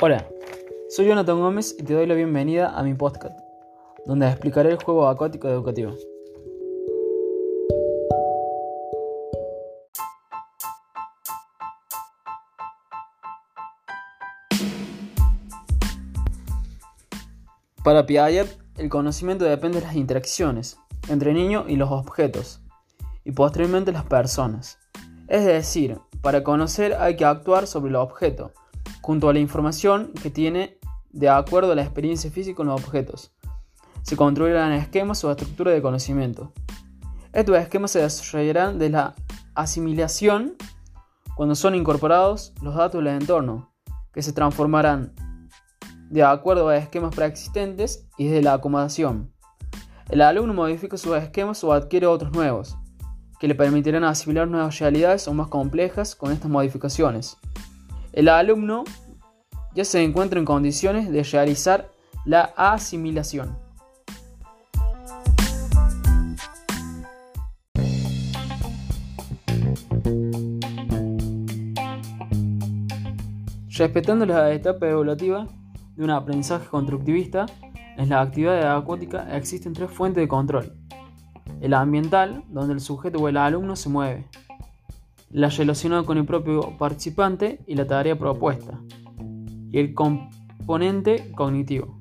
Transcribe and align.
Hola, 0.00 0.28
soy 0.88 1.06
Jonathan 1.06 1.38
Gómez 1.38 1.76
y 1.78 1.84
te 1.84 1.94
doy 1.94 2.04
la 2.06 2.14
bienvenida 2.14 2.76
a 2.76 2.82
mi 2.82 2.94
podcast, 2.94 3.38
donde 4.04 4.28
explicaré 4.28 4.70
el 4.70 4.82
juego 4.82 5.06
acuático 5.06 5.48
educativo. 5.48 5.94
Para 17.84 18.04
Piaget, 18.04 18.48
el 18.78 18.88
conocimiento 18.88 19.44
depende 19.44 19.78
de 19.78 19.86
las 19.86 19.94
interacciones 19.94 20.76
entre 21.08 21.30
el 21.30 21.36
niño 21.36 21.66
y 21.68 21.76
los 21.76 21.92
objetos, 21.92 22.60
y 23.24 23.30
posteriormente 23.30 23.92
las 23.92 24.06
personas. 24.06 24.80
Es 25.28 25.44
decir, 25.44 26.00
para 26.20 26.42
conocer 26.42 26.94
hay 26.94 27.14
que 27.14 27.24
actuar 27.24 27.68
sobre 27.68 27.90
el 27.90 27.96
objeto, 27.96 28.50
junto 29.04 29.28
a 29.28 29.34
la 29.34 29.38
información 29.38 30.12
que 30.22 30.30
tiene 30.30 30.78
de 31.10 31.28
acuerdo 31.28 31.72
a 31.72 31.74
la 31.74 31.82
experiencia 31.82 32.30
física 32.30 32.56
con 32.56 32.68
los 32.68 32.82
objetos. 32.82 33.34
Se 34.00 34.16
construirán 34.16 34.72
esquemas 34.72 35.22
o 35.24 35.30
estructura 35.30 35.72
de 35.72 35.82
conocimiento. 35.82 36.54
Estos 37.34 37.58
esquemas 37.58 37.90
se 37.90 38.00
desarrollarán 38.00 38.78
de 38.78 38.88
la 38.88 39.14
asimilación 39.54 40.54
cuando 41.36 41.54
son 41.54 41.74
incorporados 41.74 42.54
los 42.62 42.76
datos 42.76 43.04
del 43.04 43.12
entorno, 43.12 43.74
que 44.10 44.22
se 44.22 44.32
transformarán 44.32 45.12
de 46.08 46.22
acuerdo 46.22 46.68
a 46.68 46.78
esquemas 46.78 47.14
preexistentes 47.14 48.08
y 48.16 48.28
de 48.28 48.40
la 48.40 48.54
acomodación. 48.54 49.34
El 50.08 50.22
alumno 50.22 50.54
modifica 50.54 50.96
sus 50.96 51.14
esquemas 51.18 51.62
o 51.62 51.74
adquiere 51.74 52.06
otros 52.06 52.32
nuevos, 52.32 52.78
que 53.38 53.48
le 53.48 53.54
permitirán 53.54 54.04
asimilar 54.04 54.48
nuevas 54.48 54.78
realidades 54.78 55.28
o 55.28 55.34
más 55.34 55.48
complejas 55.48 56.14
con 56.14 56.32
estas 56.32 56.50
modificaciones. 56.50 57.36
El 58.14 58.28
alumno 58.28 58.84
ya 59.74 59.84
se 59.84 60.00
encuentra 60.00 60.38
en 60.38 60.44
condiciones 60.44 61.10
de 61.10 61.24
realizar 61.24 61.90
la 62.24 62.52
asimilación. 62.56 63.58
Respetando 73.76 74.24
la 74.26 74.52
etapa 74.52 74.88
evolutiva 74.88 75.48
de 75.96 76.04
un 76.04 76.10
aprendizaje 76.10 76.68
constructivista, 76.68 77.46
en 77.96 78.10
la 78.10 78.20
actividad 78.20 78.76
acuática 78.76 79.36
existen 79.36 79.72
tres 79.72 79.90
fuentes 79.90 80.22
de 80.22 80.28
control. 80.28 80.72
El 81.60 81.74
ambiental, 81.74 82.44
donde 82.48 82.74
el 82.74 82.80
sujeto 82.80 83.18
o 83.18 83.28
el 83.28 83.36
alumno 83.36 83.74
se 83.74 83.88
mueve. 83.88 84.28
La 85.34 85.48
relacionada 85.48 86.04
con 86.04 86.16
el 86.16 86.26
propio 86.26 86.76
participante 86.78 87.58
y 87.66 87.74
la 87.74 87.88
tarea 87.88 88.16
propuesta. 88.16 88.80
Y 89.72 89.80
el 89.80 89.92
componente 89.92 91.32
cognitivo. 91.34 91.98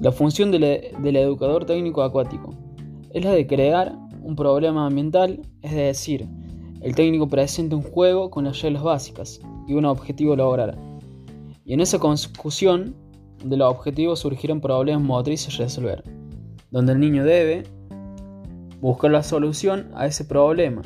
La 0.00 0.12
función 0.12 0.52
del, 0.52 0.62
educador 1.16 1.66
técnico 1.66 2.04
acuático 2.04 2.54
es 3.12 3.24
la 3.24 3.32
de 3.32 3.44
crear 3.48 3.98
un 4.22 4.36
problema 4.36 4.86
ambiental, 4.86 5.42
es 5.62 5.74
decir, 5.74 6.28
el 6.80 6.94
técnico 6.94 7.28
presenta 7.28 7.74
un 7.74 7.82
juego 7.82 8.30
con 8.30 8.44
las 8.44 8.62
reglas 8.62 8.84
básicas 8.84 9.40
y 9.66 9.74
un 9.74 9.84
objetivo 9.84 10.34
a 10.34 10.36
lograr. 10.36 10.78
Y 11.64 11.72
en 11.74 11.80
esa 11.80 11.98
consecución 11.98 12.94
de 13.48 13.56
los 13.56 13.70
objetivos 13.70 14.20
surgirán 14.20 14.60
problemas 14.60 15.02
motrices 15.02 15.54
a 15.54 15.64
resolver, 15.64 16.04
donde 16.70 16.92
el 16.92 17.00
niño 17.00 17.24
debe 17.24 17.64
buscar 18.80 19.10
la 19.10 19.22
solución 19.22 19.90
a 19.94 20.06
ese 20.06 20.24
problema, 20.24 20.82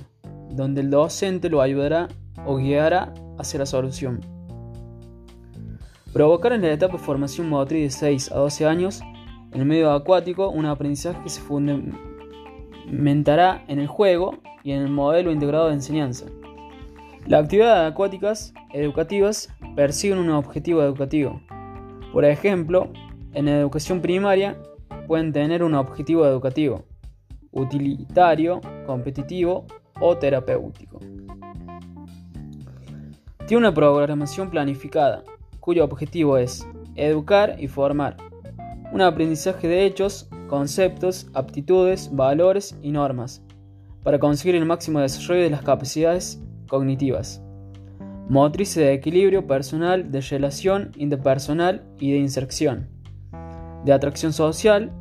donde 0.51 0.81
el 0.81 0.91
docente 0.91 1.51
lo 1.51 1.61
ayudará 1.61 2.09
o 2.47 2.57
guiará 2.57 3.13
hacia 3.39 3.61
la 3.61 3.67
solución. 3.67 4.21
Provocar 6.13 6.53
en 6.53 6.63
la 6.63 6.73
etapa 6.73 6.95
de 6.95 7.05
formación 7.05 7.49
motriz 7.49 7.83
de 7.83 7.91
6 7.91 8.33
a 8.33 8.39
12 8.39 8.67
años 8.67 9.01
en 9.53 9.61
el 9.61 9.67
medio 9.67 9.93
acuático 9.93 10.51
un 10.51 10.67
aprendizaje 10.67 11.23
que 11.23 11.31
se 11.31 11.41
fundamentará 11.41 13.65
en 13.69 13.79
el 13.79 13.87
juego 13.87 14.39
y 14.63 14.73
en 14.73 14.83
el 14.83 14.91
modelo 14.91 15.31
integrado 15.31 15.69
de 15.69 15.75
enseñanza. 15.75 16.27
Las 17.27 17.45
actividades 17.45 17.93
acuáticas 17.93 18.53
educativas 18.73 19.49
persiguen 19.77 20.19
un 20.19 20.31
objetivo 20.31 20.83
educativo. 20.83 21.41
Por 22.13 22.25
ejemplo, 22.25 22.91
en 23.35 23.47
educación 23.47 24.01
primaria 24.01 24.57
pueden 25.07 25.33
tener 25.33 25.63
un 25.63 25.75
objetivo 25.75 26.27
educativo, 26.27 26.85
utilitario, 27.53 28.61
competitivo 28.87 29.67
o 30.01 30.17
terapéutico. 30.17 30.99
Tiene 33.47 33.67
una 33.67 33.75
programación 33.75 34.51
planificada, 34.51 35.25
cuyo 35.61 35.85
objetivo 35.85 36.37
es 36.37 36.67
educar 36.97 37.57
y 37.59 37.69
formar. 37.69 38.17
Un 38.93 39.03
aprendizaje 39.03 39.69
de 39.69 39.87
hechos, 39.87 40.29
conceptos, 40.49 41.29
aptitudes, 41.35 42.11
valores 42.13 42.77
y 42.83 42.91
normas, 42.91 43.43
para 44.03 44.19
conseguir 44.19 44.57
el 44.57 44.67
máximo 44.67 45.01
desarrollo 45.01 45.43
de 45.43 45.51
las 45.51 45.63
capacidades 45.63 46.43
cognitivas, 46.69 47.43
motrices 48.31 48.77
de 48.77 48.93
equilibrio 48.93 49.49
personal, 49.49 50.13
de 50.13 50.21
relación 50.21 50.93
interpersonal 50.97 51.83
y 51.99 52.13
de 52.13 52.19
inserción, 52.19 52.89
de 53.85 53.93
atracción 53.93 54.33
social, 54.33 54.93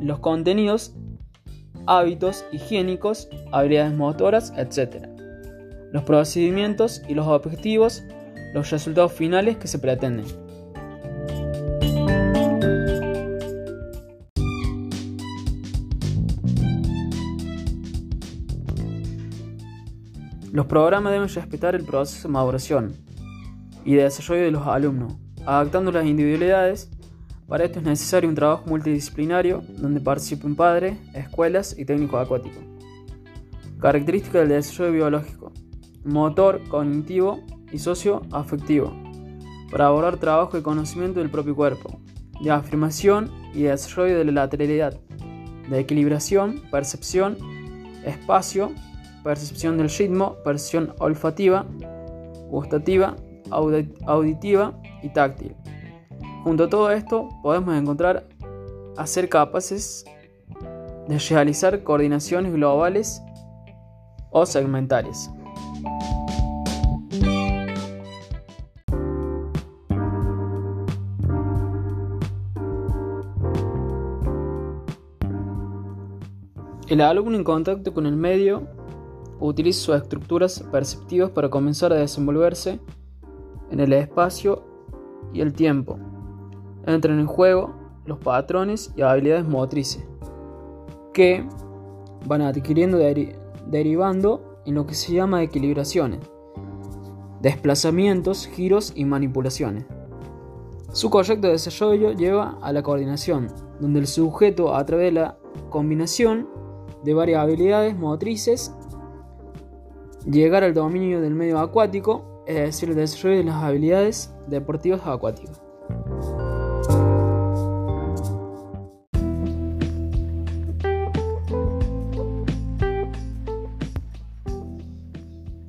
los 0.00 0.18
contenidos, 0.18 0.92
hábitos 1.86 2.44
higiénicos, 2.50 3.28
habilidades 3.52 3.94
motoras, 3.94 4.52
etc. 4.56 5.06
Los 5.92 6.02
procedimientos 6.02 7.00
y 7.08 7.14
los 7.14 7.28
objetivos, 7.28 8.02
los 8.52 8.68
resultados 8.72 9.12
finales 9.12 9.56
que 9.56 9.68
se 9.68 9.78
pretenden. 9.78 10.26
Los 20.54 20.66
programas 20.66 21.12
deben 21.12 21.28
respetar 21.28 21.74
el 21.74 21.82
proceso 21.82 22.28
de 22.28 22.32
maduración 22.32 22.92
y 23.84 23.96
de 23.96 24.04
desarrollo 24.04 24.44
de 24.44 24.52
los 24.52 24.64
alumnos, 24.68 25.14
adaptando 25.44 25.90
las 25.90 26.06
individualidades. 26.06 26.92
Para 27.48 27.64
esto 27.64 27.80
es 27.80 27.84
necesario 27.84 28.28
un 28.28 28.36
trabajo 28.36 28.62
multidisciplinario 28.68 29.64
donde 29.78 30.00
participen 30.00 30.54
padres, 30.54 30.96
escuelas 31.12 31.76
y 31.76 31.84
técnicos 31.84 32.24
acuáticos. 32.24 32.62
Características 33.80 34.42
del 34.42 34.50
desarrollo 34.50 34.92
biológico: 34.92 35.52
motor, 36.04 36.60
cognitivo 36.68 37.40
y 37.72 37.78
socioafectivo, 37.78 38.94
para 39.72 39.88
abordar 39.88 40.18
trabajo 40.18 40.56
y 40.56 40.62
conocimiento 40.62 41.18
del 41.18 41.30
propio 41.30 41.56
cuerpo, 41.56 41.98
de 42.40 42.52
afirmación 42.52 43.28
y 43.54 43.64
desarrollo 43.64 44.18
de 44.18 44.24
la 44.26 44.30
lateralidad, 44.30 45.00
de 45.68 45.80
equilibración, 45.80 46.62
percepción, 46.70 47.38
espacio, 48.04 48.70
percepción 49.24 49.78
del 49.78 49.88
ritmo, 49.88 50.36
percepción 50.44 50.94
olfativa, 50.98 51.66
gustativa, 52.50 53.16
auditiva 53.50 54.78
y 55.02 55.08
táctil. 55.08 55.56
Junto 56.44 56.64
a 56.64 56.68
todo 56.68 56.90
esto 56.90 57.30
podemos 57.42 57.74
encontrar 57.74 58.28
a 58.96 59.06
ser 59.06 59.28
capaces 59.28 60.04
de 61.08 61.18
realizar 61.18 61.82
coordinaciones 61.82 62.52
globales 62.52 63.22
o 64.30 64.44
segmentarias. 64.44 65.30
El 76.88 77.00
alumno 77.00 77.36
en 77.36 77.44
contacto 77.44 77.94
con 77.94 78.06
el 78.06 78.14
medio 78.14 78.68
utiliza 79.46 79.80
sus 79.80 79.96
estructuras 79.96 80.64
perceptivas 80.72 81.30
para 81.30 81.50
comenzar 81.50 81.92
a 81.92 81.96
desenvolverse 81.96 82.80
en 83.70 83.80
el 83.80 83.92
espacio 83.92 84.62
y 85.32 85.40
el 85.40 85.52
tiempo. 85.52 85.98
Entran 86.86 87.18
en 87.18 87.26
juego 87.26 87.74
los 88.06 88.18
patrones 88.18 88.92
y 88.96 89.02
habilidades 89.02 89.46
motrices 89.46 90.04
que 91.12 91.46
van 92.26 92.42
adquiriendo 92.42 92.98
derivando 92.98 94.60
en 94.66 94.74
lo 94.74 94.86
que 94.86 94.94
se 94.94 95.12
llama 95.12 95.42
equilibraciones, 95.42 96.20
desplazamientos, 97.40 98.46
giros 98.46 98.92
y 98.94 99.04
manipulaciones. 99.04 99.84
Su 100.92 101.10
correcto 101.10 101.48
desarrollo 101.48 102.12
lleva 102.12 102.58
a 102.62 102.72
la 102.72 102.82
coordinación, 102.82 103.48
donde 103.80 104.00
el 104.00 104.06
sujeto 104.06 104.74
a 104.74 104.84
través 104.86 105.12
de 105.12 105.20
la 105.20 105.38
combinación 105.68 106.48
de 107.04 107.14
varias 107.14 107.42
habilidades 107.42 107.96
motrices 107.96 108.72
llegar 110.26 110.64
al 110.64 110.74
dominio 110.74 111.20
del 111.20 111.34
medio 111.34 111.58
acuático, 111.58 112.42
es 112.46 112.56
decir, 112.56 112.90
el 112.90 112.96
desarrollo 112.96 113.38
de 113.38 113.44
las 113.44 113.62
habilidades 113.62 114.34
deportivas 114.48 115.00
acuáticas. 115.04 115.60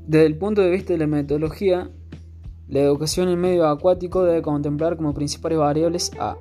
Desde 0.07 0.27
el 0.27 0.37
punto 0.37 0.61
de 0.61 0.69
vista 0.69 0.93
de 0.93 0.99
la 0.99 1.07
metodología, 1.07 1.89
la 2.69 2.79
educación 2.79 3.27
en 3.29 3.39
medio 3.39 3.67
acuático 3.67 4.23
debe 4.23 4.41
contemplar 4.41 4.95
como 4.95 5.13
principales 5.13 5.57
variables 5.57 6.11
a 6.19 6.37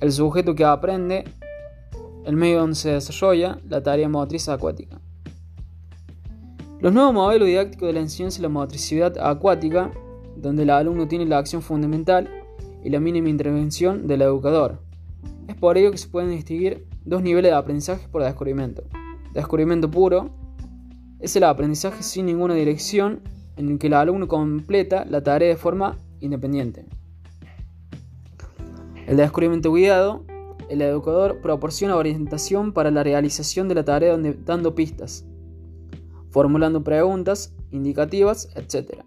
el 0.00 0.12
sujeto 0.12 0.54
que 0.54 0.64
aprende, 0.64 1.24
el 2.24 2.36
medio 2.36 2.60
donde 2.60 2.76
se 2.76 2.92
desarrolla, 2.92 3.58
la 3.68 3.82
tarea 3.82 4.08
motriz 4.08 4.48
acuática. 4.48 5.00
Los 6.82 6.92
nuevos 6.92 7.14
modelos 7.14 7.46
didácticos 7.46 7.86
de 7.86 7.92
la 7.92 8.00
enseñanza 8.00 8.40
y 8.40 8.42
la 8.42 8.48
motricidad 8.48 9.16
acuática, 9.16 9.92
donde 10.36 10.64
el 10.64 10.70
alumno 10.70 11.06
tiene 11.06 11.26
la 11.26 11.38
acción 11.38 11.62
fundamental 11.62 12.28
y 12.82 12.90
la 12.90 12.98
mínima 12.98 13.28
intervención 13.28 14.08
del 14.08 14.22
educador. 14.22 14.80
Es 15.46 15.54
por 15.54 15.78
ello 15.78 15.92
que 15.92 15.98
se 15.98 16.08
pueden 16.08 16.30
distinguir 16.30 16.84
dos 17.04 17.22
niveles 17.22 17.52
de 17.52 17.56
aprendizaje 17.56 18.08
por 18.08 18.24
descubrimiento. 18.24 18.82
Descubrimiento 19.32 19.92
puro 19.92 20.30
es 21.20 21.36
el 21.36 21.44
aprendizaje 21.44 22.02
sin 22.02 22.26
ninguna 22.26 22.54
dirección 22.54 23.20
en 23.54 23.68
el 23.68 23.78
que 23.78 23.86
el 23.86 23.94
alumno 23.94 24.26
completa 24.26 25.04
la 25.08 25.22
tarea 25.22 25.50
de 25.50 25.56
forma 25.56 26.00
independiente. 26.18 26.84
El 29.06 29.18
descubrimiento 29.18 29.72
guiado, 29.72 30.24
el 30.68 30.82
educador 30.82 31.40
proporciona 31.42 31.94
orientación 31.94 32.72
para 32.72 32.90
la 32.90 33.04
realización 33.04 33.68
de 33.68 33.76
la 33.76 33.84
tarea 33.84 34.18
dando 34.44 34.74
pistas, 34.74 35.24
formulando 36.32 36.82
preguntas 36.82 37.54
indicativas, 37.70 38.48
etc., 38.56 39.04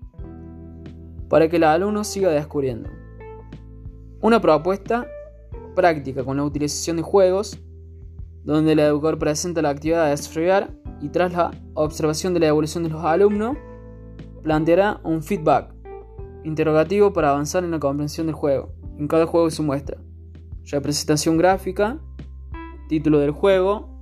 para 1.28 1.50
que 1.50 1.58
el 1.58 1.64
alumno 1.64 2.04
siga 2.04 2.30
descubriendo. 2.30 2.90
Una 4.22 4.40
propuesta 4.40 5.08
práctica 5.76 6.24
con 6.24 6.38
la 6.38 6.44
utilización 6.44 6.98
de 6.98 7.04
juegos, 7.04 7.60
donde 8.44 8.72
el 8.72 8.80
educador 8.80 9.20
presenta 9.20 9.62
la 9.62 9.70
actividad 9.70 10.06
a 10.06 10.10
desarrollar 10.10 10.72
y 11.02 11.10
tras 11.10 11.34
la 11.34 11.52
observación 11.74 12.34
de 12.34 12.40
la 12.40 12.48
evolución 12.48 12.84
de 12.84 12.90
los 12.90 13.04
alumnos, 13.04 13.58
planteará 14.44 15.02
un 15.04 15.22
feedback 15.22 15.74
interrogativo 16.44 17.12
para 17.12 17.32
avanzar 17.32 17.64
en 17.64 17.72
la 17.72 17.80
comprensión 17.80 18.28
del 18.28 18.36
juego. 18.36 18.72
En 18.98 19.08
cada 19.08 19.26
juego 19.26 19.50
se 19.50 19.62
muestra 19.62 19.98
representación 20.72 21.38
gráfica, 21.38 22.00
título 22.88 23.20
del 23.20 23.32
juego, 23.32 23.95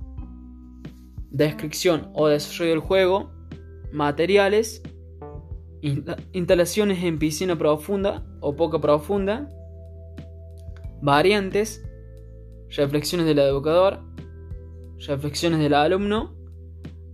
descripción 1.34 2.10
o 2.14 2.28
desarrollo 2.28 2.70
del 2.70 2.80
juego, 2.80 3.32
materiales, 3.92 4.82
instalaciones 6.32 7.02
en 7.02 7.18
piscina 7.18 7.58
profunda 7.58 8.24
o 8.40 8.54
poca 8.54 8.80
profunda, 8.80 9.48
variantes, 11.02 11.84
reflexiones 12.70 13.26
del 13.26 13.40
educador, 13.40 14.00
reflexiones 15.06 15.58
del 15.58 15.74
alumno, 15.74 16.36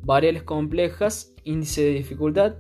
variables 0.03 0.43
complejas, 0.43 1.35
índice 1.45 1.83
de 1.83 1.91
dificultad, 1.95 2.57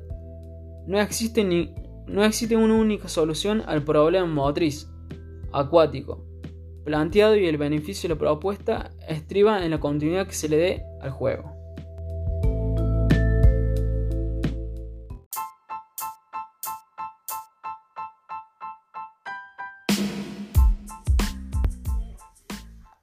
no 0.86 0.98
existe, 0.98 1.44
ni, 1.44 1.74
no 2.06 2.24
existe 2.24 2.56
una 2.56 2.74
única 2.74 3.06
solución 3.06 3.62
al 3.66 3.84
problema 3.84 4.26
motriz, 4.26 4.90
acuático, 5.52 6.24
planteado 6.84 7.36
y 7.36 7.46
el 7.46 7.58
beneficio 7.58 8.08
de 8.08 8.14
la 8.14 8.18
propuesta 8.18 8.90
estriba 9.08 9.64
en 9.64 9.70
la 9.70 9.80
continuidad 9.80 10.26
que 10.26 10.34
se 10.34 10.48
le 10.48 10.56
dé 10.56 10.82
al 11.00 11.10
juego. 11.10 11.60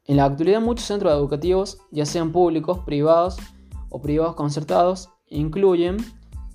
En 0.05 0.15
la 0.15 0.23
actualidad 0.23 0.61
muchos 0.61 0.85
centros 0.85 1.11
educativos, 1.11 1.79
ya 1.91 2.05
sean 2.05 2.31
públicos, 2.31 2.79
privados 2.79 3.37
o 3.89 4.01
privados 4.01 4.35
concertados, 4.35 5.09
incluyen 5.29 5.97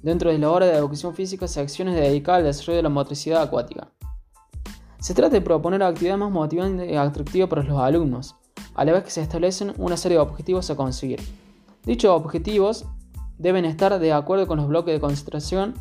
dentro 0.02 0.30
de 0.30 0.38
la 0.38 0.50
hora 0.50 0.66
de 0.66 0.72
educación 0.72 1.14
física 1.14 1.46
secciones 1.46 1.94
dedicadas 1.94 2.38
al 2.38 2.44
desarrollo 2.44 2.76
de 2.78 2.82
la 2.82 2.88
motricidad 2.88 3.42
acuática. 3.42 3.92
Se 5.02 5.14
trata 5.14 5.34
de 5.34 5.40
proponer 5.40 5.82
actividades 5.82 6.20
más 6.20 6.30
motivantes 6.30 6.88
y 6.88 6.94
atractivas 6.94 7.48
para 7.48 7.64
los 7.64 7.76
alumnos, 7.76 8.36
a 8.76 8.84
la 8.84 8.92
vez 8.92 9.02
que 9.02 9.10
se 9.10 9.20
establecen 9.20 9.74
una 9.76 9.96
serie 9.96 10.16
de 10.16 10.22
objetivos 10.22 10.70
a 10.70 10.76
conseguir. 10.76 11.20
Dichos 11.84 12.12
objetivos 12.12 12.86
deben 13.36 13.64
estar 13.64 13.98
de 13.98 14.12
acuerdo 14.12 14.46
con 14.46 14.58
los 14.58 14.68
bloques 14.68 14.94
de 14.94 15.00
concentración 15.00 15.74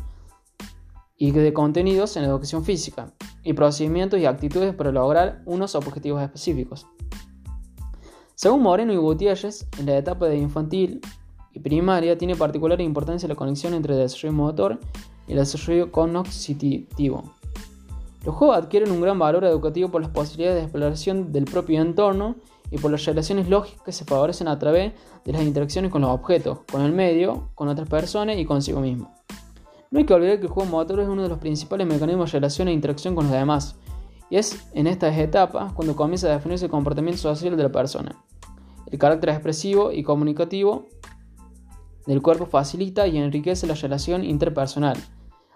y 1.16 1.30
de 1.30 1.52
contenidos 1.52 2.16
en 2.16 2.24
educación 2.24 2.64
física, 2.64 3.12
y 3.44 3.52
procedimientos 3.52 4.18
y 4.18 4.26
actitudes 4.26 4.74
para 4.74 4.90
lograr 4.90 5.42
unos 5.46 5.76
objetivos 5.76 6.20
específicos. 6.20 6.84
Según 8.34 8.62
Moreno 8.62 8.92
y 8.92 8.96
Gutiérrez, 8.96 9.68
en 9.78 9.86
la 9.86 9.98
etapa 9.98 10.26
de 10.26 10.38
infantil 10.38 11.00
y 11.52 11.60
primaria 11.60 12.18
tiene 12.18 12.34
particular 12.34 12.80
importancia 12.80 13.28
la 13.28 13.36
conexión 13.36 13.72
entre 13.74 13.94
el 13.94 14.00
desarrollo 14.00 14.32
motor 14.32 14.80
y 15.28 15.32
el 15.32 15.38
desarrollo 15.38 15.92
cognitivo. 15.92 17.36
Los 18.24 18.36
juegos 18.36 18.56
adquieren 18.56 18.92
un 18.92 19.00
gran 19.00 19.18
valor 19.18 19.44
educativo 19.44 19.90
por 19.90 20.00
las 20.00 20.10
posibilidades 20.10 20.60
de 20.60 20.62
exploración 20.62 21.32
del 21.32 21.44
propio 21.44 21.80
entorno 21.80 22.36
y 22.70 22.78
por 22.78 22.90
las 22.90 23.04
relaciones 23.04 23.48
lógicas 23.48 23.82
que 23.82 23.92
se 23.92 24.04
favorecen 24.04 24.46
a 24.46 24.58
través 24.58 24.92
de 25.24 25.32
las 25.32 25.42
interacciones 25.42 25.90
con 25.90 26.02
los 26.02 26.10
objetos, 26.10 26.60
con 26.70 26.82
el 26.82 26.92
medio, 26.92 27.50
con 27.54 27.68
otras 27.68 27.88
personas 27.88 28.38
y 28.38 28.44
consigo 28.44 28.80
mismo. 28.80 29.12
No 29.90 29.98
hay 29.98 30.06
que 30.06 30.14
olvidar 30.14 30.38
que 30.38 30.46
el 30.46 30.52
juego 30.52 30.70
motor 30.70 31.00
es 31.00 31.08
uno 31.08 31.22
de 31.22 31.28
los 31.28 31.38
principales 31.38 31.86
mecanismos 31.86 32.30
de 32.30 32.38
relación 32.38 32.68
e 32.68 32.72
interacción 32.72 33.14
con 33.14 33.24
los 33.24 33.32
demás, 33.34 33.76
y 34.30 34.36
es 34.36 34.66
en 34.72 34.86
estas 34.86 35.18
etapas 35.18 35.72
cuando 35.72 35.94
comienza 35.94 36.28
a 36.28 36.30
definirse 36.30 36.64
el 36.66 36.70
comportamiento 36.70 37.20
social 37.20 37.56
de 37.56 37.62
la 37.62 37.72
persona. 37.72 38.24
El 38.86 38.98
carácter 38.98 39.30
expresivo 39.30 39.92
y 39.92 40.02
comunicativo 40.02 40.86
del 42.06 42.22
cuerpo 42.22 42.46
facilita 42.46 43.06
y 43.06 43.18
enriquece 43.18 43.66
la 43.66 43.74
relación 43.74 44.24
interpersonal, 44.24 44.96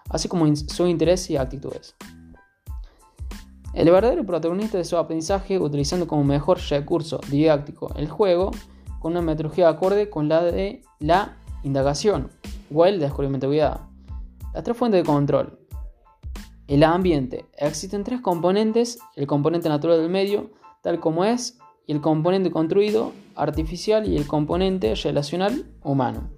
así 0.09 0.27
como 0.27 0.45
sus 0.55 0.81
intereses 0.81 1.31
y 1.31 1.37
actitudes. 1.37 1.95
El 3.73 3.91
verdadero 3.91 4.25
protagonista 4.25 4.77
de 4.77 4.85
su 4.85 4.97
aprendizaje, 4.97 5.59
utilizando 5.59 6.07
como 6.07 6.23
mejor 6.23 6.59
recurso 6.69 7.19
didáctico 7.29 7.93
el 7.95 8.09
juego, 8.09 8.51
con 8.99 9.11
una 9.11 9.21
metodología 9.21 9.69
acorde 9.69 10.09
con 10.09 10.27
la 10.27 10.43
de 10.43 10.81
la 10.99 11.37
indagación 11.63 12.31
o 12.73 12.85
el 12.85 12.99
descubrimiento 12.99 13.49
guiado. 13.49 13.81
Las 14.53 14.63
tres 14.63 14.75
fuentes 14.75 15.01
de 15.01 15.05
control. 15.05 15.59
El 16.67 16.83
ambiente. 16.83 17.45
Existen 17.57 18.03
tres 18.03 18.21
componentes, 18.21 18.99
el 19.15 19.27
componente 19.27 19.69
natural 19.69 20.01
del 20.01 20.09
medio, 20.09 20.51
tal 20.81 20.99
como 20.99 21.23
es, 21.23 21.59
y 21.85 21.93
el 21.93 22.01
componente 22.01 22.51
construido, 22.51 23.13
artificial, 23.35 24.07
y 24.07 24.17
el 24.17 24.27
componente 24.27 24.93
relacional, 24.95 25.65
humano. 25.83 26.29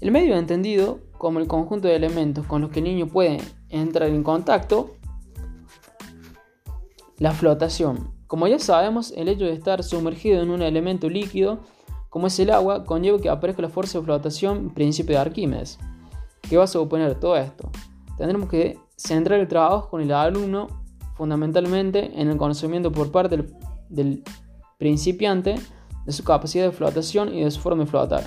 El 0.00 0.10
medio 0.10 0.36
entendido 0.36 1.00
como 1.18 1.38
el 1.38 1.46
conjunto 1.46 1.88
de 1.88 1.96
elementos 1.96 2.46
con 2.46 2.62
los 2.62 2.70
que 2.70 2.80
el 2.80 2.84
niño 2.84 3.06
puede 3.08 3.38
entrar 3.68 4.08
en 4.08 4.22
contacto. 4.22 4.96
La 7.18 7.32
flotación. 7.32 8.10
Como 8.26 8.46
ya 8.46 8.58
sabemos, 8.58 9.12
el 9.16 9.28
hecho 9.28 9.44
de 9.44 9.52
estar 9.52 9.82
sumergido 9.82 10.42
en 10.42 10.50
un 10.50 10.60
elemento 10.60 11.08
líquido, 11.08 11.60
como 12.10 12.26
es 12.26 12.38
el 12.38 12.50
agua, 12.50 12.84
conlleva 12.84 13.18
que 13.18 13.30
aparezca 13.30 13.62
la 13.62 13.70
fuerza 13.70 13.98
de 13.98 14.04
flotación, 14.04 14.70
principio 14.74 15.14
de 15.14 15.22
Arquímedes. 15.22 15.78
¿Qué 16.42 16.58
va 16.58 16.64
a 16.64 16.66
suponer 16.66 17.18
todo 17.18 17.36
esto? 17.36 17.70
Tendremos 18.18 18.50
que 18.50 18.78
centrar 18.96 19.40
el 19.40 19.48
trabajo 19.48 19.88
con 19.88 20.02
el 20.02 20.12
alumno 20.12 20.68
fundamentalmente 21.14 22.20
en 22.20 22.28
el 22.28 22.36
conocimiento 22.36 22.92
por 22.92 23.10
parte 23.10 23.46
del, 23.88 24.22
principiante 24.76 25.54
de 26.04 26.12
su 26.12 26.22
capacidad 26.22 26.66
de 26.66 26.72
flotación 26.72 27.34
y 27.34 27.42
de 27.42 27.50
su 27.50 27.60
forma 27.60 27.84
de 27.84 27.90
flotar. 27.90 28.24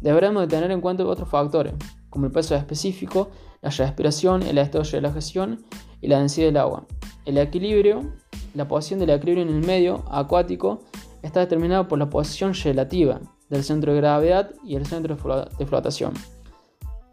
Deberemos 0.00 0.42
de 0.42 0.48
tener 0.48 0.72
en 0.72 0.80
cuenta 0.80 1.04
otros 1.04 1.28
factores, 1.28 1.74
como 2.10 2.26
el 2.26 2.32
peso 2.32 2.56
específico, 2.56 3.30
la 3.62 3.70
respiración, 3.70 4.42
el 4.42 4.58
estado 4.58 4.82
de 4.82 4.90
relajación 4.90 5.64
y 6.00 6.08
la 6.08 6.18
densidad 6.18 6.48
del 6.48 6.56
agua. 6.56 6.86
El 7.28 7.36
equilibrio, 7.36 8.10
la 8.54 8.66
posición 8.66 9.00
del 9.00 9.10
equilibrio 9.10 9.42
en 9.42 9.50
el 9.50 9.60
medio 9.60 10.02
acuático 10.10 10.80
está 11.20 11.40
determinado 11.40 11.86
por 11.86 11.98
la 11.98 12.08
posición 12.08 12.54
relativa 12.54 13.20
del 13.50 13.64
centro 13.64 13.92
de 13.92 13.98
gravedad 14.00 14.52
y 14.64 14.76
el 14.76 14.86
centro 14.86 15.14
de 15.58 15.66
flotación. 15.66 16.14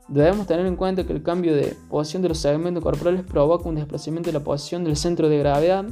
Debemos 0.07 0.47
tener 0.47 0.65
en 0.67 0.77
cuenta 0.77 1.05
que 1.05 1.11
el 1.11 1.21
cambio 1.21 1.53
de 1.53 1.75
posición 1.89 2.21
de 2.21 2.29
los 2.29 2.37
segmentos 2.37 2.81
corporales 2.81 3.23
provoca 3.23 3.67
un 3.67 3.75
desplazamiento 3.75 4.29
de 4.29 4.39
la 4.39 4.43
posición 4.45 4.85
del 4.85 4.95
centro 4.95 5.27
de 5.27 5.37
gravedad, 5.37 5.83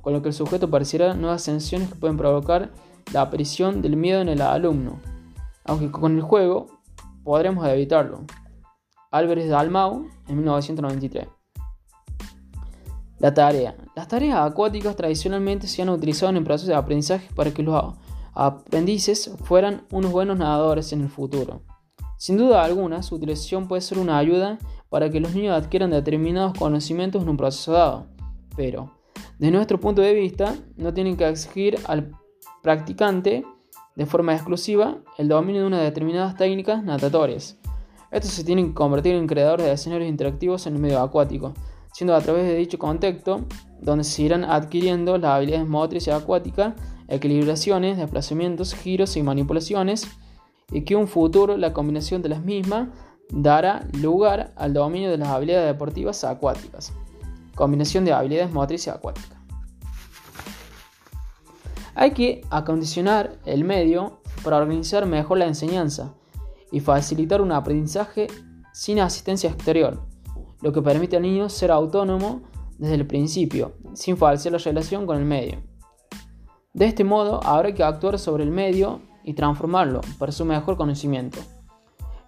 con 0.00 0.14
lo 0.14 0.22
que 0.22 0.28
el 0.28 0.34
sujeto 0.34 0.70
pareciera 0.70 1.12
nuevas 1.12 1.44
tensiones 1.44 1.90
que 1.90 1.96
pueden 1.96 2.16
provocar 2.16 2.70
la 3.12 3.20
aparición 3.20 3.82
del 3.82 3.98
miedo 3.98 4.22
en 4.22 4.30
el 4.30 4.40
alumno, 4.40 5.02
aunque 5.66 5.90
con 5.90 6.16
el 6.16 6.22
juego 6.22 6.80
podremos 7.24 7.68
evitarlo. 7.68 8.24
Álvarez 9.10 9.50
Dalmau 9.50 10.06
en 10.28 10.36
1993. 10.38 11.35
La 13.18 13.32
tarea. 13.32 13.74
Las 13.94 14.08
tareas 14.08 14.38
acuáticas 14.40 14.94
tradicionalmente 14.94 15.66
se 15.66 15.82
han 15.82 15.88
utilizado 15.88 16.30
en 16.30 16.36
el 16.36 16.44
proceso 16.44 16.70
de 16.70 16.76
aprendizaje 16.76 17.28
para 17.34 17.50
que 17.50 17.62
los 17.62 17.94
aprendices 18.34 19.30
fueran 19.44 19.86
unos 19.90 20.12
buenos 20.12 20.38
nadadores 20.38 20.92
en 20.92 21.00
el 21.00 21.08
futuro. 21.08 21.62
Sin 22.18 22.36
duda 22.36 22.62
alguna, 22.62 23.02
su 23.02 23.14
utilización 23.14 23.68
puede 23.68 23.80
ser 23.80 23.98
una 23.98 24.18
ayuda 24.18 24.58
para 24.90 25.10
que 25.10 25.20
los 25.20 25.34
niños 25.34 25.56
adquieran 25.56 25.90
determinados 25.90 26.58
conocimientos 26.58 27.22
en 27.22 27.28
un 27.30 27.36
proceso 27.36 27.72
dado, 27.72 28.06
pero, 28.54 28.92
desde 29.38 29.52
nuestro 29.52 29.80
punto 29.80 30.02
de 30.02 30.14
vista, 30.14 30.54
no 30.76 30.92
tienen 30.94 31.16
que 31.16 31.28
exigir 31.28 31.78
al 31.86 32.12
practicante 32.62 33.44
de 33.96 34.06
forma 34.06 34.34
exclusiva 34.34 34.98
el 35.16 35.28
dominio 35.28 35.62
de 35.62 35.66
unas 35.66 35.82
determinadas 35.82 36.36
técnicas 36.36 36.84
natatorias. 36.84 37.58
Estos 38.10 38.30
se 38.30 38.44
tienen 38.44 38.68
que 38.68 38.74
convertir 38.74 39.14
en 39.14 39.26
creadores 39.26 39.66
de 39.66 39.72
escenarios 39.72 40.08
interactivos 40.08 40.66
en 40.66 40.74
el 40.74 40.80
medio 40.80 41.00
acuático, 41.00 41.54
siendo 41.96 42.14
a 42.14 42.20
través 42.20 42.44
de 42.44 42.54
dicho 42.56 42.78
contexto 42.78 43.46
donde 43.80 44.04
se 44.04 44.20
irán 44.20 44.44
adquiriendo 44.44 45.16
las 45.16 45.30
habilidades 45.30 45.66
motrices 45.66 46.12
acuáticas, 46.12 46.74
equilibraciones, 47.08 47.96
desplazamientos, 47.96 48.74
giros 48.74 49.16
y 49.16 49.22
manipulaciones, 49.22 50.06
y 50.70 50.82
que 50.82 50.94
un 50.94 51.08
futuro 51.08 51.56
la 51.56 51.72
combinación 51.72 52.20
de 52.20 52.28
las 52.28 52.42
mismas 52.42 52.90
dará 53.30 53.88
lugar 53.94 54.52
al 54.56 54.74
dominio 54.74 55.10
de 55.10 55.16
las 55.16 55.28
habilidades 55.28 55.72
deportivas 55.72 56.22
acuáticas. 56.24 56.92
Combinación 57.54 58.04
de 58.04 58.12
habilidades 58.12 58.52
motrices 58.52 58.92
acuáticas. 58.92 59.38
Hay 61.94 62.10
que 62.10 62.42
acondicionar 62.50 63.38
el 63.46 63.64
medio 63.64 64.20
para 64.44 64.58
organizar 64.58 65.06
mejor 65.06 65.38
la 65.38 65.46
enseñanza 65.46 66.12
y 66.70 66.80
facilitar 66.80 67.40
un 67.40 67.52
aprendizaje 67.52 68.26
sin 68.74 69.00
asistencia 69.00 69.48
exterior, 69.48 70.06
lo 70.62 70.72
que 70.72 70.82
permite 70.82 71.16
al 71.16 71.22
niño 71.22 71.48
ser 71.48 71.70
autónomo 71.70 72.42
desde 72.78 72.94
el 72.94 73.06
principio, 73.06 73.72
sin 73.94 74.16
falsear 74.16 74.52
la 74.52 74.58
relación 74.58 75.06
con 75.06 75.18
el 75.18 75.24
medio. 75.24 75.62
De 76.74 76.86
este 76.86 77.04
modo, 77.04 77.40
habrá 77.42 77.72
que 77.72 77.82
actuar 77.82 78.18
sobre 78.18 78.44
el 78.44 78.50
medio 78.50 79.00
y 79.24 79.34
transformarlo 79.34 80.02
para 80.18 80.32
su 80.32 80.44
mejor 80.44 80.76
conocimiento. 80.76 81.38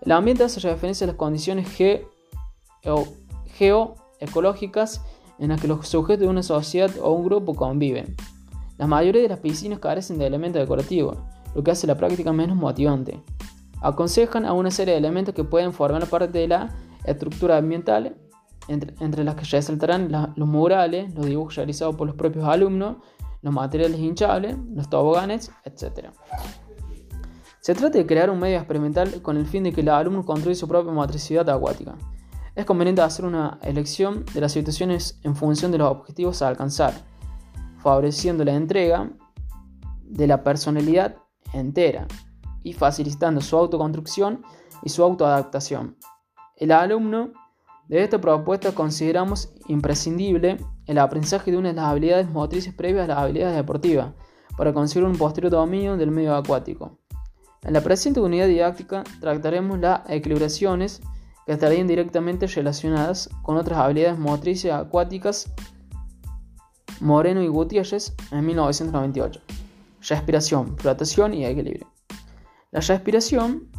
El 0.01 0.13
ambiente 0.13 0.45
hace 0.45 0.61
referencia 0.61 1.05
a 1.05 1.09
las 1.09 1.17
condiciones 1.17 1.69
geoecológicas 3.47 5.03
en 5.39 5.51
las 5.51 5.61
que 5.61 5.69
los 5.69 5.87
sujetos 5.87 6.21
de 6.21 6.29
una 6.29 6.43
sociedad 6.43 6.91
o 7.03 7.13
un 7.13 7.25
grupo 7.25 7.55
conviven. 7.55 8.17
La 8.79 8.87
mayoría 8.87 9.23
de 9.23 9.29
las 9.29 9.41
piscinas 9.41 9.81
carecen 9.81 10.19
de 10.19 10.27
elementos 10.27 10.61
decorativos, 10.61 11.19
lo 11.55 11.63
que 11.63 11.73
hace 11.73 11.87
la 11.87 11.97
práctica 11.97 12.33
menos 12.33 12.57
motivante. 12.57 13.21
Aconsejan 13.81 14.45
a 14.47 14.53
una 14.53 14.71
serie 14.71 14.95
de 14.95 14.99
elementos 14.99 15.35
que 15.35 15.45
pueden 15.45 15.73
formar 15.73 16.07
parte 16.07 16.39
de 16.39 16.49
la 16.49 16.75
estructura 17.05 17.57
ambiental, 17.57 18.17
entre, 18.69 19.25
las 19.25 19.35
que 19.35 19.45
resaltarán 19.45 20.11
los 20.37 20.49
murales, 20.49 21.15
los 21.15 21.27
dibujos 21.27 21.55
realizados 21.57 21.97
por 21.97 22.07
los 22.07 22.17
propios 22.17 22.45
alumnos, 22.45 22.97
los 23.41 23.55
materiales 23.55 23.99
hinchables, 23.99 24.57
los 24.75 24.91
toboganes, 24.91 25.51
etc. 25.65 26.11
Se 27.61 27.75
trata 27.75 27.99
de 27.99 28.07
crear 28.07 28.31
un 28.31 28.39
medio 28.39 28.59
experimental 28.59 29.23
con 29.23 29.37
el 29.37 29.47
fin 29.47 29.65
de 29.65 29.73
que 29.73 29.81
el 29.81 29.89
alumno 29.89 30.25
construya 30.25 30.55
su 30.55 30.69
propia 30.69 30.93
motricidad 30.93 31.49
acuática. 31.49 31.97
Es 32.55 32.65
conveniente 32.65 33.03
hacer 33.03 33.25
una 33.25 33.59
elección 33.63 34.25
de 34.35 34.41
las 34.41 34.53
situaciones 34.53 35.21
en 35.23 35.37
función 35.37 35.71
de 35.71 35.79
los 35.79 35.91
objetivos 35.91 36.43
a 36.43 36.49
alcanzar, 36.49 36.93
favoreciendo 37.79 38.45
la 38.45 38.55
entrega 38.55 39.11
de 40.03 40.27
la 40.27 40.43
personalidad 40.43 41.17
entera 41.53 42.07
y 42.63 42.73
facilitando 42.73 43.41
su 43.41 43.57
autoconstrucción 43.57 44.43
y 44.83 44.89
su 44.89 45.03
autoadaptación. 45.03 45.97
El 46.59 46.73
alumno 46.73 47.31
de 47.87 48.03
esta 48.03 48.21
propuesta 48.21 48.73
consideramos 48.73 49.55
imprescindible 49.69 50.57
el 50.87 50.99
aprendizaje 50.99 51.53
de 51.53 51.57
una 51.57 51.69
de 51.69 51.75
las 51.77 51.85
habilidades 51.85 52.29
motrices 52.29 52.75
previas 52.75 53.05
a 53.05 53.07
las 53.07 53.19
habilidades 53.19 53.55
deportivas 53.55 54.13
para 54.57 54.73
conseguir 54.73 55.07
un 55.07 55.17
posterior 55.17 55.53
dominio 55.53 55.97
del 55.97 56.11
medio 56.11 56.35
acuático. 56.35 56.99
En 57.63 57.75
la 57.75 57.81
presente 57.81 58.19
unidad 58.19 58.49
didáctica 58.49 59.05
trataremos 59.21 59.79
las 59.79 60.01
equilibraciones 60.11 61.01
que 61.47 61.53
estarían 61.53 61.87
directamente 61.87 62.49
relacionadas 62.49 63.31
con 63.43 63.57
otras 63.57 63.79
habilidades 63.79 64.19
motrices 64.19 64.73
acuáticas 64.73 65.55
Moreno 66.99 67.41
y 67.41 67.47
Gutiérrez 67.47 68.17
en 68.33 68.45
1998. 68.45 69.41
Respiración, 70.09 70.77
flotación 70.77 71.35
y 71.35 71.47
equilibrio. 71.47 71.87
La 72.73 72.81
respiración, 72.81 73.71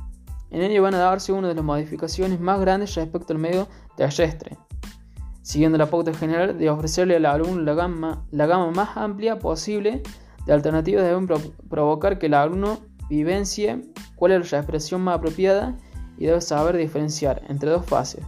en 0.51 0.62
ella 0.62 0.82
van 0.82 0.96
a 0.96 1.00
darse 1.00 1.32
una 1.32 1.48
de 1.48 1.56
las 1.56 1.63
modificaciones 1.63 2.39
más 2.39 2.60
grandes 2.60 2.96
respecto 2.96 3.34
al 3.34 3.39
medio 3.39 3.68
terrestre, 3.96 4.58
siguiendo 5.41 5.77
la 5.77 5.89
pauta 5.89 6.13
general 6.13 6.58
de 6.58 6.70
ofrecerle 6.70 7.15
al 7.15 7.25
alumno 7.25 7.62
la 7.62 7.74
gama, 7.74 8.25
la 8.32 8.46
gama 8.46 8.72
más 8.72 8.98
amplia 8.98 9.39
posible 9.39 10.01
de 10.46 10.53
alternativas 10.53 11.03
deben 11.03 11.27
provocar 11.70 12.18
que 12.18 12.27
el 12.27 12.34
alumno 12.34 12.79
vivencie 13.10 13.82
cuál 14.15 14.32
es 14.32 14.51
la 14.51 14.60
respiración 14.60 15.01
más 15.01 15.18
apropiada 15.18 15.77
y 16.18 16.25
debe 16.25 16.41
saber 16.41 16.77
diferenciar 16.77 17.44
entre 17.48 17.70
dos 17.70 17.86
fases, 17.86 18.24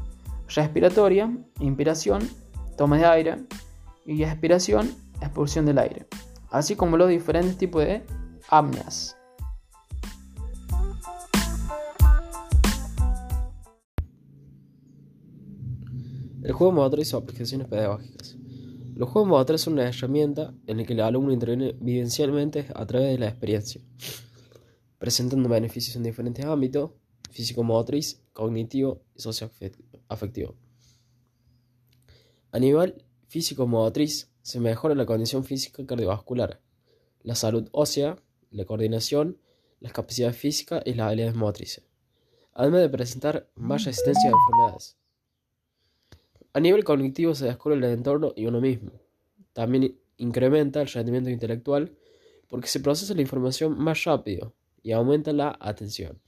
respiratoria, 0.48 1.32
inspiración, 1.60 2.22
toma 2.78 2.98
de 2.98 3.06
aire, 3.06 3.36
y 4.06 4.24
expiración, 4.24 4.92
expulsión 5.22 5.66
del 5.66 5.78
aire, 5.78 6.08
así 6.50 6.75
como 6.75 6.98
los 6.98 7.10
diferentes 7.10 7.58
tipos 7.58 7.84
de 7.84 8.04
apneas. 8.50 9.16
El 16.43 16.53
juego 16.53 16.74
motor 16.74 17.00
y 17.00 17.05
sus 17.05 17.21
aplicaciones 17.21 17.67
pedagógicas. 17.67 18.36
Los 18.95 19.10
juegos 19.10 19.29
motores 19.29 19.62
son 19.62 19.74
una 19.74 19.88
herramienta 19.88 20.53
en 20.67 20.77
la 20.77 20.83
que 20.83 20.93
el 20.93 21.01
alumno 21.01 21.31
interviene 21.31 21.75
vivencialmente 21.79 22.67
a 22.74 22.86
través 22.86 23.10
de 23.10 23.19
la 23.19 23.27
experiencia, 23.27 23.81
presentando 24.98 25.50
beneficios 25.50 25.95
en 25.95 26.03
diferentes 26.03 26.45
ámbitos, 26.45 26.91
físico-motriz, 27.29 28.21
cognitivo 28.33 29.01
y 29.15 29.21
socioafectivo. 29.21 30.55
A 32.51 32.60
nivel 32.60 33.05
físico-motriz 33.27 34.31
se 34.41 34.60
mejora 34.60 34.95
la 34.95 35.05
condición 35.05 35.43
física 35.43 35.86
cardiovascular, 35.86 36.60
la 37.24 37.36
salud 37.36 37.69
ósea, 37.71 38.17
la 38.50 38.65
coordinación, 38.65 39.38
las 39.79 39.93
capacidades 39.93 40.38
físicas 40.38 40.83
y 40.86 40.95
las 40.95 41.07
habilidades 41.07 41.36
motrices, 41.36 41.86
además 42.53 42.81
de 42.81 42.89
presentar 42.89 43.50
más 43.55 43.86
resistencia 43.86 44.29
a 44.29 44.33
enfermedades. 44.33 45.00
A 46.53 46.60
nivel 46.60 46.84
cognitivo 46.84 47.34
se 47.34 47.46
descubre 47.46 47.77
el 47.77 47.84
entorno 47.84 48.34
y 48.36 48.46
uno 48.46 48.60
mismo. 48.60 48.91
También 49.53 49.98
incrementa 50.17 50.81
el 50.81 50.88
rendimiento 50.88 51.29
intelectual 51.29 51.96
porque 52.48 52.67
se 52.67 52.81
procesa 52.81 53.13
la 53.13 53.22
información 53.22 53.77
más 53.79 54.03
rápido 54.03 54.53
y 54.84 54.91
aumenta 54.91 55.31
la 55.31 55.58
atención, 55.60 56.20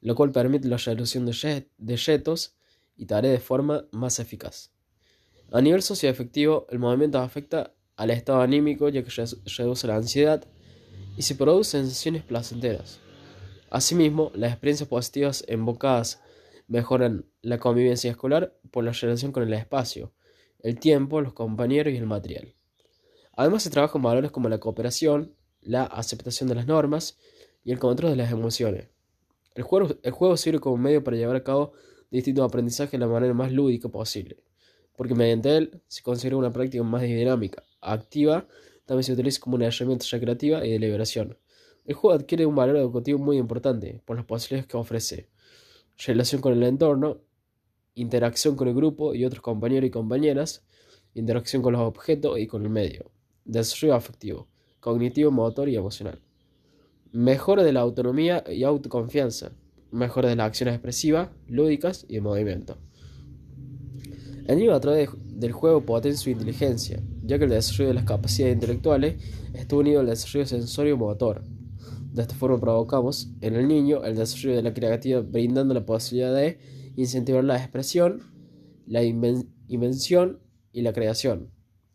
lo 0.00 0.14
cual 0.14 0.30
permite 0.30 0.68
la 0.68 0.76
resolución 0.76 1.26
de 1.26 1.96
retos 1.96 2.54
y 2.96 3.06
tareas 3.06 3.34
de 3.34 3.40
forma 3.40 3.86
más 3.90 4.20
eficaz. 4.20 4.70
A 5.50 5.60
nivel 5.60 5.82
socioafectivo, 5.82 6.66
el 6.70 6.78
movimiento 6.78 7.18
afecta 7.18 7.74
al 7.96 8.10
estado 8.10 8.40
anímico 8.40 8.88
ya 8.88 9.02
que 9.02 9.10
reduce 9.56 9.86
la 9.86 9.96
ansiedad 9.96 10.44
y 11.16 11.22
se 11.22 11.34
producen 11.34 11.82
sensaciones 11.82 12.22
placenteras. 12.22 13.00
Asimismo, 13.70 14.30
las 14.34 14.52
experiencias 14.52 14.88
positivas 14.88 15.44
invocadas 15.48 16.20
mejoran 16.68 17.26
la 17.40 17.58
convivencia 17.58 18.10
escolar 18.10 18.58
por 18.70 18.84
la 18.84 18.92
relación 18.92 19.32
con 19.32 19.42
el 19.42 19.52
espacio, 19.52 20.12
el 20.60 20.78
tiempo, 20.78 21.20
los 21.20 21.32
compañeros 21.32 21.92
y 21.92 21.96
el 21.96 22.06
material. 22.06 22.54
Además, 23.34 23.62
se 23.62 23.70
trabajan 23.70 24.02
valores 24.02 24.30
como 24.30 24.48
la 24.48 24.58
cooperación, 24.58 25.34
la 25.60 25.84
aceptación 25.84 26.48
de 26.48 26.54
las 26.54 26.66
normas 26.66 27.18
y 27.64 27.72
el 27.72 27.78
control 27.78 28.10
de 28.12 28.16
las 28.16 28.32
emociones. 28.32 28.88
El 29.54 29.62
juego, 29.62 29.96
el 30.02 30.12
juego 30.12 30.36
sirve 30.36 30.60
como 30.60 30.76
medio 30.76 31.04
para 31.04 31.16
llevar 31.16 31.36
a 31.36 31.44
cabo 31.44 31.72
distintos 32.10 32.44
aprendizajes 32.44 32.92
de 32.92 32.98
la 32.98 33.06
manera 33.06 33.34
más 33.34 33.52
lúdica 33.52 33.88
posible 33.88 34.42
porque 34.96 35.14
mediante 35.14 35.56
él 35.56 35.82
se 35.88 36.02
considera 36.02 36.36
una 36.36 36.52
práctica 36.52 36.82
más 36.84 37.02
dinámica, 37.02 37.64
activa, 37.80 38.46
también 38.84 39.04
se 39.04 39.12
utiliza 39.12 39.40
como 39.40 39.56
una 39.56 39.66
herramienta 39.66 40.06
recreativa 40.10 40.64
y 40.64 40.70
de 40.70 40.78
liberación. 40.78 41.38
El 41.84 41.94
juego 41.94 42.16
adquiere 42.16 42.46
un 42.46 42.54
valor 42.54 42.76
educativo 42.76 43.18
muy 43.18 43.38
importante 43.38 44.00
por 44.04 44.16
las 44.16 44.24
posibilidades 44.24 44.68
que 44.68 44.76
ofrece, 44.76 45.28
relación 46.06 46.40
con 46.40 46.52
el 46.52 46.62
entorno, 46.62 47.18
interacción 47.94 48.56
con 48.56 48.68
el 48.68 48.74
grupo 48.74 49.14
y 49.14 49.24
otros 49.24 49.42
compañeros 49.42 49.88
y 49.88 49.90
compañeras, 49.90 50.64
interacción 51.14 51.62
con 51.62 51.74
los 51.74 51.82
objetos 51.82 52.38
y 52.38 52.46
con 52.46 52.62
el 52.62 52.70
medio, 52.70 53.10
desarrollo 53.44 53.94
afectivo, 53.94 54.48
cognitivo, 54.80 55.30
motor 55.30 55.68
y 55.68 55.76
emocional, 55.76 56.20
mejora 57.12 57.62
de 57.62 57.72
la 57.72 57.80
autonomía 57.80 58.42
y 58.48 58.64
autoconfianza, 58.64 59.52
mejora 59.90 60.28
de 60.28 60.36
las 60.36 60.46
acciones 60.46 60.74
expresivas, 60.74 61.28
lúdicas 61.46 62.06
y 62.08 62.14
de 62.14 62.20
movimiento. 62.20 62.78
El 64.46 64.58
niño 64.58 64.74
a 64.74 64.80
través 64.80 65.10
del 65.24 65.52
juego 65.52 65.82
potencia 65.82 66.20
su 66.20 66.30
inteligencia, 66.30 67.00
ya 67.22 67.38
que 67.38 67.44
el 67.44 67.50
desarrollo 67.50 67.88
de 67.88 67.94
las 67.94 68.04
capacidades 68.04 68.54
intelectuales 68.54 69.22
está 69.54 69.76
unido 69.76 70.00
al 70.00 70.06
desarrollo 70.06 70.46
sensorio-motor. 70.46 71.44
De 72.12 72.20
esta 72.20 72.34
forma 72.34 72.60
provocamos 72.60 73.30
en 73.40 73.54
el 73.54 73.66
niño 73.66 74.04
el 74.04 74.16
desarrollo 74.16 74.56
de 74.56 74.62
la 74.62 74.74
creatividad 74.74 75.24
brindando 75.24 75.72
la 75.72 75.86
posibilidad 75.86 76.34
de 76.34 76.58
incentivar 76.94 77.42
la 77.42 77.56
expresión, 77.56 78.20
la 78.86 79.02
invención 79.02 80.38
y 80.72 80.82
la 80.82 80.92
creación. 80.92 81.50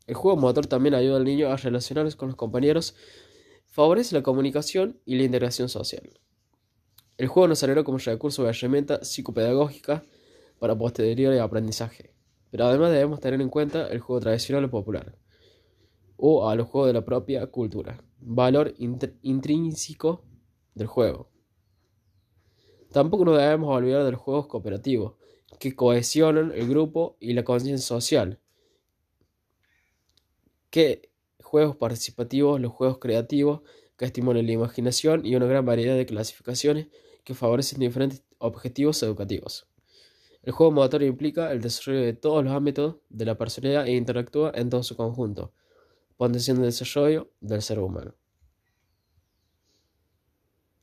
El 0.07 0.15
juego 0.15 0.35
motor 0.35 0.65
también 0.65 0.95
ayuda 0.95 1.17
al 1.17 1.23
niño 1.23 1.49
a 1.49 1.57
relacionarse 1.57 2.17
con 2.17 2.29
los 2.29 2.35
compañeros, 2.35 2.95
favorece 3.67 4.15
la 4.15 4.23
comunicación 4.23 4.99
y 5.05 5.17
la 5.17 5.23
integración 5.23 5.69
social. 5.69 6.09
El 7.19 7.27
juego 7.27 7.49
nos 7.49 7.59
salió 7.59 7.83
como 7.83 7.99
recurso 7.99 8.43
de 8.43 8.49
herramienta 8.49 9.03
psicopedagógica 9.03 10.03
para 10.57 10.75
posterior 10.75 11.39
aprendizaje. 11.39 12.15
Pero 12.49 12.65
además 12.65 12.91
debemos 12.91 13.19
tener 13.19 13.39
en 13.39 13.49
cuenta 13.49 13.87
el 13.87 13.99
juego 13.99 14.19
tradicional 14.19 14.65
o 14.65 14.71
popular, 14.71 15.15
o 16.15 16.49
a 16.49 16.55
los 16.55 16.67
juegos 16.67 16.87
de 16.87 16.93
la 16.93 17.05
propia 17.05 17.45
cultura, 17.47 18.03
valor 18.19 18.73
intrínseco 18.77 20.23
del 20.75 20.87
juego. 20.87 21.29
Tampoco 22.91 23.25
nos 23.25 23.37
debemos 23.37 23.75
olvidar 23.75 24.03
de 24.03 24.11
los 24.11 24.21
juegos 24.21 24.47
cooperativos, 24.47 25.13
que 25.59 25.75
cohesionan 25.75 26.51
el 26.53 26.67
grupo 26.67 27.17
y 27.19 27.33
la 27.33 27.43
conciencia 27.43 27.85
social. 27.85 28.39
Que 30.69 31.09
juegos 31.41 31.75
participativos, 31.75 32.59
los 32.59 32.73
juegos 32.73 32.99
creativos, 32.99 33.61
que 33.97 34.05
estimulan 34.05 34.45
la 34.45 34.51
imaginación 34.51 35.25
y 35.25 35.35
una 35.35 35.47
gran 35.47 35.65
variedad 35.65 35.95
de 35.95 36.05
clasificaciones 36.05 36.87
que 37.23 37.33
favorecen 37.33 37.79
diferentes 37.79 38.23
objetivos 38.37 39.01
educativos. 39.03 39.67
El 40.43 40.53
juego 40.53 40.71
motor 40.71 41.03
implica 41.03 41.51
el 41.51 41.61
desarrollo 41.61 42.01
de 42.01 42.13
todos 42.13 42.43
los 42.43 42.53
ámbitos 42.53 42.97
de 43.09 43.25
la 43.25 43.37
personalidad 43.37 43.87
e 43.87 43.95
interactúa 43.95 44.51
en 44.55 44.69
todo 44.69 44.83
su 44.83 44.95
conjunto, 44.95 45.51
potenciando 46.17 46.63
el 46.63 46.69
desarrollo 46.69 47.31
del 47.39 47.61
ser 47.61 47.79
humano. 47.79 48.15